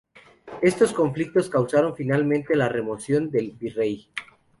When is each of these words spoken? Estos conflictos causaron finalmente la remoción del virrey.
Estos 0.63 0.93
conflictos 0.93 1.47
causaron 1.47 1.95
finalmente 1.95 2.55
la 2.55 2.67
remoción 2.67 3.29
del 3.29 3.51
virrey. 3.51 4.09